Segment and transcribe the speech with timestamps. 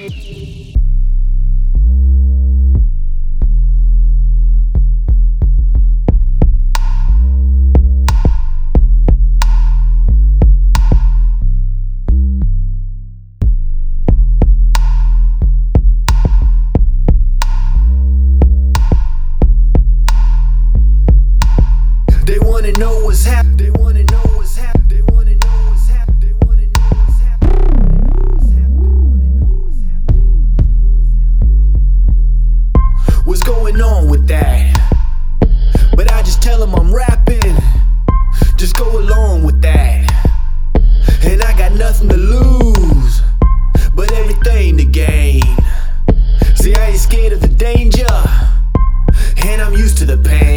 [0.00, 0.08] They
[22.38, 23.56] wanna know what's happening.
[23.58, 24.29] They wanna know.
[50.00, 50.49] to the pain.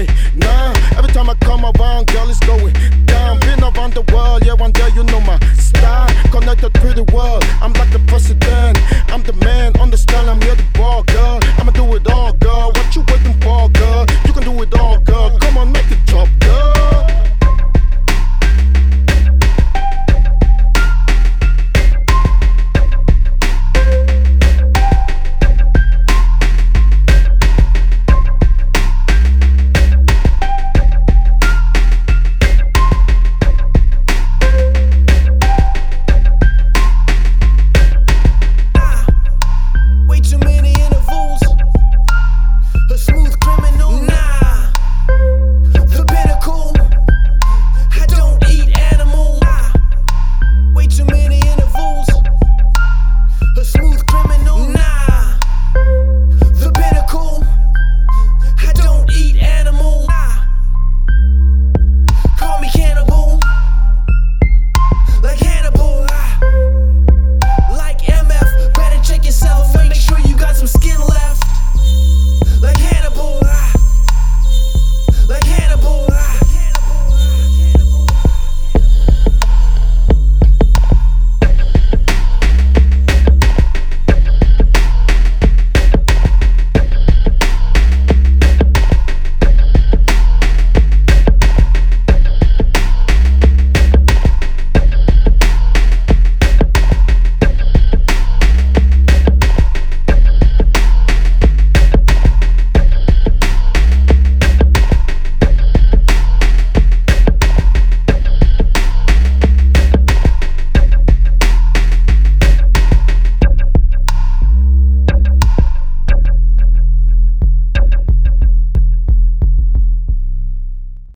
[0.00, 0.06] me
[0.36, 0.72] nah.
[0.96, 2.72] Every time I come around, girl, it's going
[3.06, 3.40] down.
[3.40, 6.08] Been around the world, yeah, one day you know my style.
[6.30, 7.72] Connected pretty world, I'm